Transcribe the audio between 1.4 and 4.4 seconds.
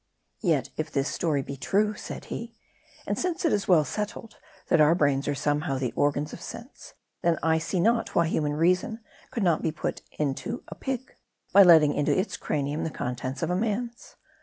be true," said he, "and since it is well settled,